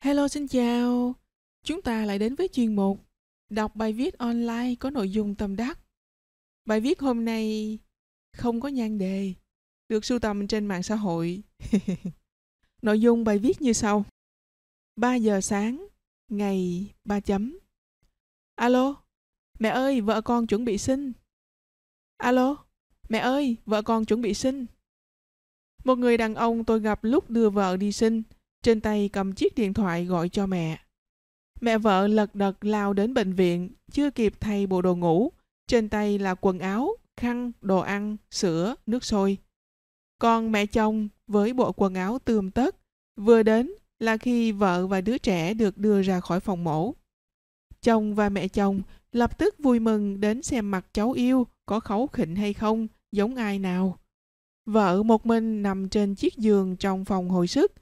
Hello 0.00 0.28
xin 0.28 0.48
chào. 0.48 1.14
Chúng 1.64 1.82
ta 1.82 2.04
lại 2.04 2.18
đến 2.18 2.34
với 2.34 2.48
chuyên 2.48 2.76
mục 2.76 3.00
đọc 3.50 3.76
bài 3.76 3.92
viết 3.92 4.18
online 4.18 4.74
có 4.80 4.90
nội 4.90 5.10
dung 5.10 5.34
tâm 5.34 5.56
đắc. 5.56 5.78
Bài 6.64 6.80
viết 6.80 7.00
hôm 7.00 7.24
nay 7.24 7.78
không 8.36 8.60
có 8.60 8.68
nhan 8.68 8.98
đề, 8.98 9.34
được 9.88 10.04
sưu 10.04 10.18
tầm 10.18 10.46
trên 10.46 10.66
mạng 10.66 10.82
xã 10.82 10.94
hội. 10.94 11.42
nội 12.82 13.00
dung 13.00 13.24
bài 13.24 13.38
viết 13.38 13.62
như 13.62 13.72
sau. 13.72 14.04
3 14.96 15.14
giờ 15.14 15.40
sáng, 15.40 15.86
ngày 16.28 16.86
3 17.04 17.20
chấm. 17.20 17.58
Alo, 18.54 18.94
mẹ 19.58 19.68
ơi, 19.68 20.00
vợ 20.00 20.20
con 20.20 20.46
chuẩn 20.46 20.64
bị 20.64 20.78
sinh. 20.78 21.12
Alo, 22.16 22.56
mẹ 23.08 23.18
ơi, 23.18 23.56
vợ 23.66 23.82
con 23.82 24.04
chuẩn 24.04 24.22
bị 24.22 24.34
sinh. 24.34 24.66
Một 25.84 25.98
người 25.98 26.16
đàn 26.16 26.34
ông 26.34 26.64
tôi 26.64 26.80
gặp 26.80 27.04
lúc 27.04 27.30
đưa 27.30 27.50
vợ 27.50 27.76
đi 27.76 27.92
sinh, 27.92 28.22
trên 28.62 28.80
tay 28.80 29.10
cầm 29.12 29.32
chiếc 29.32 29.54
điện 29.54 29.74
thoại 29.74 30.04
gọi 30.04 30.28
cho 30.28 30.46
mẹ. 30.46 30.78
Mẹ 31.60 31.78
vợ 31.78 32.06
lật 32.06 32.34
đật 32.34 32.64
lao 32.64 32.92
đến 32.92 33.14
bệnh 33.14 33.32
viện, 33.32 33.70
chưa 33.90 34.10
kịp 34.10 34.34
thay 34.40 34.66
bộ 34.66 34.82
đồ 34.82 34.96
ngủ. 34.96 35.32
Trên 35.66 35.88
tay 35.88 36.18
là 36.18 36.34
quần 36.34 36.58
áo, 36.58 36.96
khăn, 37.16 37.52
đồ 37.60 37.78
ăn, 37.78 38.16
sữa, 38.30 38.74
nước 38.86 39.04
sôi. 39.04 39.38
Còn 40.18 40.52
mẹ 40.52 40.66
chồng 40.66 41.08
với 41.26 41.52
bộ 41.52 41.72
quần 41.72 41.94
áo 41.94 42.18
tươm 42.18 42.50
tất, 42.50 42.76
vừa 43.16 43.42
đến 43.42 43.70
là 43.98 44.16
khi 44.16 44.52
vợ 44.52 44.86
và 44.86 45.00
đứa 45.00 45.18
trẻ 45.18 45.54
được 45.54 45.78
đưa 45.78 46.02
ra 46.02 46.20
khỏi 46.20 46.40
phòng 46.40 46.64
mổ. 46.64 46.94
Chồng 47.82 48.14
và 48.14 48.28
mẹ 48.28 48.48
chồng 48.48 48.82
lập 49.12 49.38
tức 49.38 49.54
vui 49.58 49.80
mừng 49.80 50.20
đến 50.20 50.42
xem 50.42 50.70
mặt 50.70 50.86
cháu 50.92 51.12
yêu 51.12 51.46
có 51.66 51.80
khấu 51.80 52.06
khỉnh 52.06 52.36
hay 52.36 52.54
không, 52.54 52.88
giống 53.12 53.34
ai 53.34 53.58
nào. 53.58 53.98
Vợ 54.66 55.02
một 55.02 55.26
mình 55.26 55.62
nằm 55.62 55.88
trên 55.88 56.14
chiếc 56.14 56.36
giường 56.36 56.76
trong 56.76 57.04
phòng 57.04 57.28
hồi 57.30 57.46
sức. 57.46 57.72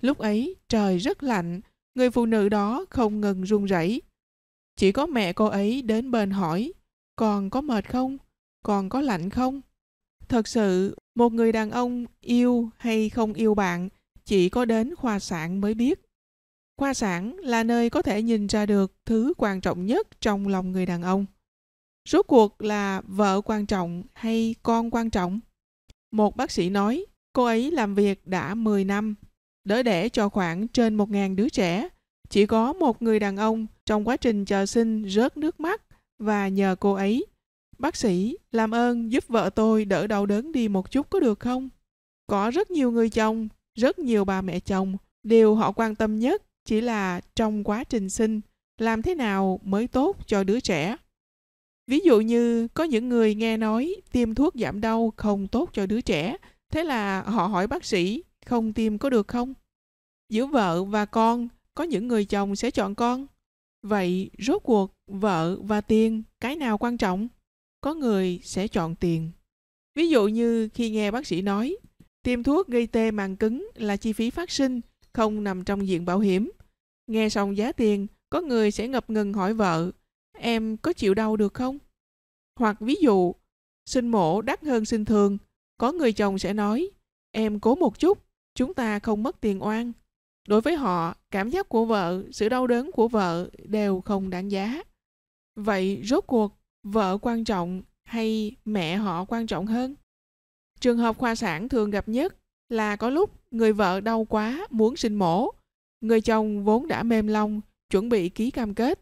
Lúc 0.00 0.18
ấy 0.18 0.56
trời 0.68 0.98
rất 0.98 1.22
lạnh, 1.22 1.60
người 1.94 2.10
phụ 2.10 2.26
nữ 2.26 2.48
đó 2.48 2.84
không 2.90 3.20
ngừng 3.20 3.42
run 3.42 3.64
rẩy. 3.64 4.02
Chỉ 4.76 4.92
có 4.92 5.06
mẹ 5.06 5.32
cô 5.32 5.46
ấy 5.46 5.82
đến 5.82 6.10
bên 6.10 6.30
hỏi, 6.30 6.72
còn 7.16 7.50
có 7.50 7.60
mệt 7.60 7.90
không? 7.90 8.18
Còn 8.64 8.88
có 8.88 9.00
lạnh 9.00 9.30
không? 9.30 9.60
Thật 10.28 10.48
sự, 10.48 10.96
một 11.14 11.32
người 11.32 11.52
đàn 11.52 11.70
ông 11.70 12.06
yêu 12.20 12.70
hay 12.78 13.10
không 13.10 13.32
yêu 13.32 13.54
bạn 13.54 13.88
chỉ 14.24 14.48
có 14.48 14.64
đến 14.64 14.94
khoa 14.94 15.18
sản 15.18 15.60
mới 15.60 15.74
biết. 15.74 16.00
Khoa 16.76 16.94
sản 16.94 17.36
là 17.36 17.62
nơi 17.62 17.90
có 17.90 18.02
thể 18.02 18.22
nhìn 18.22 18.46
ra 18.46 18.66
được 18.66 18.92
thứ 19.06 19.32
quan 19.36 19.60
trọng 19.60 19.86
nhất 19.86 20.20
trong 20.20 20.48
lòng 20.48 20.72
người 20.72 20.86
đàn 20.86 21.02
ông. 21.02 21.26
Rốt 22.08 22.26
cuộc 22.26 22.62
là 22.62 23.02
vợ 23.06 23.40
quan 23.40 23.66
trọng 23.66 24.02
hay 24.14 24.54
con 24.62 24.90
quan 24.90 25.10
trọng? 25.10 25.40
Một 26.10 26.36
bác 26.36 26.50
sĩ 26.50 26.70
nói, 26.70 27.06
cô 27.32 27.44
ấy 27.44 27.70
làm 27.70 27.94
việc 27.94 28.26
đã 28.26 28.54
10 28.54 28.84
năm, 28.84 29.14
đỡ 29.64 29.82
đẻ 29.82 30.08
cho 30.08 30.28
khoảng 30.28 30.68
trên 30.68 30.96
1.000 30.96 31.36
đứa 31.36 31.48
trẻ. 31.48 31.88
Chỉ 32.28 32.46
có 32.46 32.72
một 32.72 33.02
người 33.02 33.18
đàn 33.18 33.36
ông 33.36 33.66
trong 33.86 34.08
quá 34.08 34.16
trình 34.16 34.44
chờ 34.44 34.66
sinh 34.66 35.08
rớt 35.08 35.36
nước 35.36 35.60
mắt 35.60 35.82
và 36.18 36.48
nhờ 36.48 36.76
cô 36.80 36.92
ấy. 36.92 37.26
Bác 37.78 37.96
sĩ, 37.96 38.36
làm 38.52 38.74
ơn 38.74 39.12
giúp 39.12 39.24
vợ 39.28 39.50
tôi 39.50 39.84
đỡ 39.84 40.06
đau 40.06 40.26
đớn 40.26 40.52
đi 40.52 40.68
một 40.68 40.90
chút 40.90 41.10
có 41.10 41.20
được 41.20 41.40
không? 41.40 41.68
Có 42.26 42.50
rất 42.50 42.70
nhiều 42.70 42.90
người 42.90 43.10
chồng, 43.10 43.48
rất 43.74 43.98
nhiều 43.98 44.24
bà 44.24 44.42
mẹ 44.42 44.60
chồng, 44.60 44.96
điều 45.22 45.54
họ 45.54 45.72
quan 45.72 45.94
tâm 45.94 46.18
nhất 46.18 46.42
chỉ 46.64 46.80
là 46.80 47.20
trong 47.36 47.64
quá 47.64 47.84
trình 47.84 48.10
sinh, 48.10 48.40
làm 48.78 49.02
thế 49.02 49.14
nào 49.14 49.60
mới 49.62 49.86
tốt 49.86 50.16
cho 50.26 50.44
đứa 50.44 50.60
trẻ. 50.60 50.96
Ví 51.86 52.00
dụ 52.04 52.20
như 52.20 52.68
có 52.68 52.84
những 52.84 53.08
người 53.08 53.34
nghe 53.34 53.56
nói 53.56 53.94
tiêm 54.12 54.34
thuốc 54.34 54.54
giảm 54.54 54.80
đau 54.80 55.12
không 55.16 55.48
tốt 55.48 55.70
cho 55.72 55.86
đứa 55.86 56.00
trẻ, 56.00 56.36
thế 56.72 56.84
là 56.84 57.22
họ 57.22 57.46
hỏi 57.46 57.66
bác 57.66 57.84
sĩ 57.84 58.22
không 58.48 58.72
tiêm 58.72 58.98
có 58.98 59.10
được 59.10 59.28
không? 59.28 59.54
Giữa 60.28 60.46
vợ 60.46 60.84
và 60.84 61.04
con, 61.04 61.48
có 61.74 61.84
những 61.84 62.08
người 62.08 62.24
chồng 62.24 62.56
sẽ 62.56 62.70
chọn 62.70 62.94
con. 62.94 63.26
Vậy 63.82 64.30
rốt 64.38 64.62
cuộc 64.62 64.92
vợ 65.06 65.58
và 65.62 65.80
tiền 65.80 66.22
cái 66.40 66.56
nào 66.56 66.78
quan 66.78 66.98
trọng? 66.98 67.28
Có 67.80 67.94
người 67.94 68.40
sẽ 68.42 68.68
chọn 68.68 68.94
tiền. 68.94 69.30
Ví 69.94 70.08
dụ 70.08 70.28
như 70.28 70.68
khi 70.74 70.90
nghe 70.90 71.10
bác 71.10 71.26
sĩ 71.26 71.42
nói 71.42 71.76
tiêm 72.22 72.42
thuốc 72.42 72.68
gây 72.68 72.86
tê 72.86 73.10
màng 73.10 73.36
cứng 73.36 73.70
là 73.74 73.96
chi 73.96 74.12
phí 74.12 74.30
phát 74.30 74.50
sinh, 74.50 74.80
không 75.12 75.44
nằm 75.44 75.64
trong 75.64 75.88
diện 75.88 76.04
bảo 76.04 76.18
hiểm. 76.18 76.50
Nghe 77.06 77.28
xong 77.28 77.56
giá 77.56 77.72
tiền, 77.72 78.06
có 78.30 78.40
người 78.40 78.70
sẽ 78.70 78.88
ngập 78.88 79.10
ngừng 79.10 79.32
hỏi 79.32 79.54
vợ 79.54 79.90
em 80.38 80.76
có 80.76 80.92
chịu 80.92 81.14
đau 81.14 81.36
được 81.36 81.54
không? 81.54 81.78
Hoặc 82.56 82.80
ví 82.80 82.94
dụ, 83.00 83.34
sinh 83.86 84.08
mổ 84.08 84.42
đắt 84.42 84.62
hơn 84.62 84.84
sinh 84.84 85.04
thường, 85.04 85.38
có 85.78 85.92
người 85.92 86.12
chồng 86.12 86.38
sẽ 86.38 86.52
nói, 86.52 86.90
em 87.30 87.60
cố 87.60 87.74
một 87.74 87.98
chút, 87.98 88.27
chúng 88.58 88.74
ta 88.74 88.98
không 88.98 89.22
mất 89.22 89.40
tiền 89.40 89.62
oan. 89.62 89.92
Đối 90.48 90.60
với 90.60 90.76
họ, 90.76 91.14
cảm 91.30 91.50
giác 91.50 91.68
của 91.68 91.84
vợ, 91.84 92.22
sự 92.32 92.48
đau 92.48 92.66
đớn 92.66 92.90
của 92.92 93.08
vợ 93.08 93.50
đều 93.64 94.00
không 94.00 94.30
đáng 94.30 94.50
giá. 94.50 94.82
Vậy 95.56 96.00
rốt 96.04 96.24
cuộc, 96.26 96.58
vợ 96.82 97.18
quan 97.22 97.44
trọng 97.44 97.82
hay 98.04 98.56
mẹ 98.64 98.96
họ 98.96 99.24
quan 99.24 99.46
trọng 99.46 99.66
hơn? 99.66 99.94
Trường 100.80 100.98
hợp 100.98 101.18
khoa 101.18 101.34
sản 101.34 101.68
thường 101.68 101.90
gặp 101.90 102.08
nhất 102.08 102.36
là 102.68 102.96
có 102.96 103.10
lúc 103.10 103.30
người 103.50 103.72
vợ 103.72 104.00
đau 104.00 104.24
quá 104.24 104.66
muốn 104.70 104.96
sinh 104.96 105.14
mổ. 105.14 105.50
Người 106.00 106.20
chồng 106.20 106.64
vốn 106.64 106.88
đã 106.88 107.02
mềm 107.02 107.26
lòng, 107.26 107.60
chuẩn 107.90 108.08
bị 108.08 108.28
ký 108.28 108.50
cam 108.50 108.74
kết. 108.74 109.00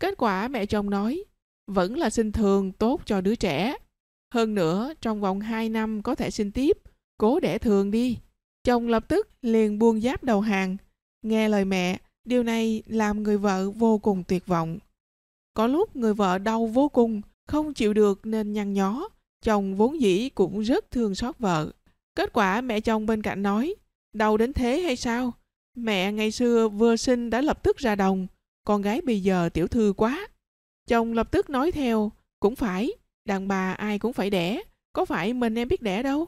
Kết 0.00 0.14
quả 0.18 0.48
mẹ 0.48 0.66
chồng 0.66 0.90
nói, 0.90 1.24
vẫn 1.66 1.98
là 1.98 2.10
sinh 2.10 2.32
thường 2.32 2.72
tốt 2.72 3.00
cho 3.04 3.20
đứa 3.20 3.34
trẻ. 3.34 3.76
Hơn 4.34 4.54
nữa, 4.54 4.92
trong 5.00 5.20
vòng 5.20 5.40
2 5.40 5.68
năm 5.68 6.02
có 6.02 6.14
thể 6.14 6.30
sinh 6.30 6.52
tiếp, 6.52 6.78
cố 7.18 7.40
đẻ 7.40 7.58
thường 7.58 7.90
đi. 7.90 8.18
Chồng 8.64 8.88
lập 8.88 9.04
tức 9.08 9.28
liền 9.42 9.78
buông 9.78 10.00
giáp 10.00 10.24
đầu 10.24 10.40
hàng. 10.40 10.76
Nghe 11.22 11.48
lời 11.48 11.64
mẹ, 11.64 11.98
điều 12.24 12.42
này 12.42 12.82
làm 12.86 13.22
người 13.22 13.38
vợ 13.38 13.70
vô 13.70 13.98
cùng 13.98 14.24
tuyệt 14.28 14.46
vọng. 14.46 14.78
Có 15.54 15.66
lúc 15.66 15.96
người 15.96 16.14
vợ 16.14 16.38
đau 16.38 16.66
vô 16.66 16.88
cùng, 16.88 17.20
không 17.48 17.74
chịu 17.74 17.94
được 17.94 18.26
nên 18.26 18.52
nhăn 18.52 18.72
nhó. 18.72 19.08
Chồng 19.44 19.76
vốn 19.76 20.00
dĩ 20.00 20.28
cũng 20.28 20.60
rất 20.60 20.90
thương 20.90 21.14
xót 21.14 21.38
vợ. 21.38 21.72
Kết 22.14 22.32
quả 22.32 22.60
mẹ 22.60 22.80
chồng 22.80 23.06
bên 23.06 23.22
cạnh 23.22 23.42
nói, 23.42 23.74
đau 24.12 24.36
đến 24.36 24.52
thế 24.52 24.80
hay 24.80 24.96
sao? 24.96 25.32
Mẹ 25.76 26.12
ngày 26.12 26.30
xưa 26.30 26.68
vừa 26.68 26.96
sinh 26.96 27.30
đã 27.30 27.40
lập 27.40 27.62
tức 27.62 27.76
ra 27.76 27.94
đồng, 27.94 28.26
con 28.64 28.82
gái 28.82 29.00
bây 29.00 29.22
giờ 29.22 29.48
tiểu 29.48 29.68
thư 29.68 29.92
quá. 29.96 30.28
Chồng 30.88 31.12
lập 31.12 31.30
tức 31.30 31.50
nói 31.50 31.72
theo, 31.72 32.12
cũng 32.40 32.56
phải, 32.56 32.92
đàn 33.24 33.48
bà 33.48 33.72
ai 33.72 33.98
cũng 33.98 34.12
phải 34.12 34.30
đẻ, 34.30 34.62
có 34.92 35.04
phải 35.04 35.32
mình 35.32 35.58
em 35.58 35.68
biết 35.68 35.82
đẻ 35.82 36.02
đâu. 36.02 36.26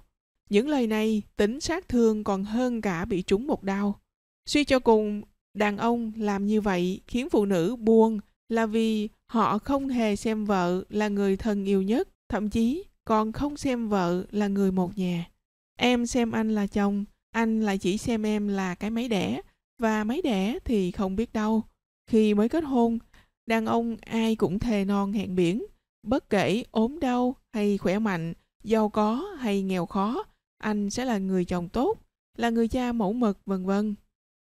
Những 0.51 0.69
lời 0.69 0.87
này 0.87 1.23
tính 1.37 1.61
sát 1.61 1.89
thương 1.89 2.25
còn 2.25 2.45
hơn 2.45 2.81
cả 2.81 3.05
bị 3.05 3.23
trúng 3.23 3.47
một 3.47 3.63
đau. 3.63 4.01
Suy 4.47 4.65
cho 4.65 4.79
cùng, 4.79 5.23
đàn 5.55 5.79
ông 5.79 6.13
làm 6.17 6.47
như 6.47 6.61
vậy 6.61 7.01
khiến 7.07 7.31
phụ 7.31 7.45
nữ 7.45 7.77
buồn 7.77 8.21
là 8.49 8.67
vì 8.67 9.09
họ 9.27 9.59
không 9.59 9.89
hề 9.89 10.17
xem 10.17 10.45
vợ 10.45 10.85
là 10.89 11.09
người 11.09 11.37
thân 11.37 11.65
yêu 11.65 11.83
nhất, 11.83 12.09
thậm 12.29 12.51
chí 12.51 12.85
còn 13.05 13.33
không 13.33 13.57
xem 13.57 13.89
vợ 13.89 14.25
là 14.31 14.49
người 14.49 14.73
một 14.73 14.99
nhà. 14.99 15.31
Em 15.77 16.07
xem 16.07 16.33
anh 16.33 16.55
là 16.55 16.67
chồng, 16.67 17.05
anh 17.31 17.61
lại 17.61 17.79
chỉ 17.79 17.99
xem 17.99 18.23
em 18.23 18.49
là 18.49 18.75
cái 18.75 18.91
máy 18.91 19.09
đẻ, 19.09 19.41
và 19.79 20.05
máy 20.05 20.23
đẻ 20.23 20.59
thì 20.65 20.91
không 20.91 21.17
biết 21.17 21.33
đâu. 21.33 21.63
Khi 22.11 22.35
mới 22.35 22.49
kết 22.49 22.65
hôn, 22.65 22.99
đàn 23.47 23.67
ông 23.67 23.97
ai 24.01 24.37
cũng 24.37 24.59
thề 24.59 24.85
non 24.85 25.13
hẹn 25.13 25.37
biển, 25.37 25.65
bất 26.03 26.31
kể 26.31 26.65
ốm 26.71 27.01
đau 27.01 27.37
hay 27.53 27.79
khỏe 27.79 27.99
mạnh, 27.99 28.35
giàu 28.65 28.89
có 28.89 29.35
hay 29.39 29.63
nghèo 29.63 29.87
khó, 29.87 30.25
anh 30.65 30.91
sẽ 30.91 31.05
là 31.05 31.19
người 31.19 31.45
chồng 31.45 31.69
tốt, 31.69 31.99
là 32.37 32.51
người 32.51 32.69
cha 32.69 32.93
mẫu 32.93 33.13
mực 33.13 33.39
vân 33.47 33.67
vân. 33.67 33.95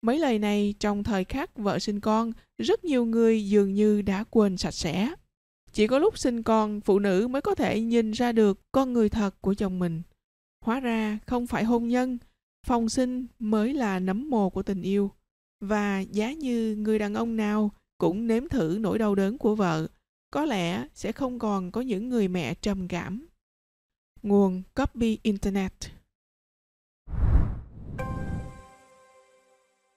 Mấy 0.02 0.18
lời 0.18 0.38
này 0.38 0.74
trong 0.80 1.04
thời 1.04 1.24
khắc 1.24 1.58
vợ 1.58 1.78
sinh 1.78 2.00
con, 2.00 2.32
rất 2.58 2.84
nhiều 2.84 3.04
người 3.04 3.48
dường 3.48 3.74
như 3.74 4.02
đã 4.02 4.24
quên 4.30 4.56
sạch 4.56 4.74
sẽ. 4.74 5.14
Chỉ 5.72 5.86
có 5.86 5.98
lúc 5.98 6.18
sinh 6.18 6.42
con, 6.42 6.80
phụ 6.80 6.98
nữ 6.98 7.28
mới 7.28 7.42
có 7.42 7.54
thể 7.54 7.80
nhìn 7.80 8.10
ra 8.10 8.32
được 8.32 8.60
con 8.72 8.92
người 8.92 9.08
thật 9.08 9.34
của 9.40 9.54
chồng 9.54 9.78
mình. 9.78 10.02
Hóa 10.64 10.80
ra 10.80 11.18
không 11.26 11.46
phải 11.46 11.64
hôn 11.64 11.88
nhân, 11.88 12.18
phòng 12.66 12.88
sinh 12.88 13.26
mới 13.38 13.74
là 13.74 13.98
nấm 13.98 14.30
mồ 14.30 14.50
của 14.50 14.62
tình 14.62 14.82
yêu. 14.82 15.10
Và 15.60 16.00
giá 16.00 16.32
như 16.32 16.76
người 16.76 16.98
đàn 16.98 17.14
ông 17.14 17.36
nào 17.36 17.70
cũng 17.98 18.26
nếm 18.26 18.48
thử 18.48 18.78
nỗi 18.80 18.98
đau 18.98 19.14
đớn 19.14 19.38
của 19.38 19.54
vợ, 19.54 19.86
có 20.30 20.44
lẽ 20.44 20.88
sẽ 20.94 21.12
không 21.12 21.38
còn 21.38 21.70
có 21.70 21.80
những 21.80 22.08
người 22.08 22.28
mẹ 22.28 22.54
trầm 22.54 22.88
cảm. 22.88 23.26
Nguồn 24.22 24.62
Copy 24.74 25.18
Internet 25.22 25.97